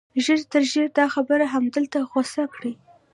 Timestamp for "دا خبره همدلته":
0.97-1.99